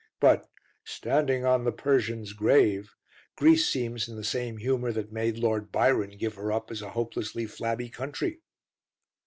But 0.19 0.49
"standing 0.83 1.45
on 1.45 1.63
the 1.63 1.71
Persians' 1.71 2.33
grave" 2.33 2.95
Greece 3.35 3.69
seems 3.69 4.09
in 4.09 4.15
the 4.15 4.23
same 4.23 4.57
humour 4.57 4.91
that 4.91 5.11
made 5.11 5.37
Lord 5.37 5.71
Byron 5.71 6.17
give 6.17 6.33
her 6.37 6.51
up 6.51 6.71
as 6.71 6.81
a 6.81 6.89
hopelessly 6.89 7.45
flabby 7.45 7.89
country. 7.89 8.41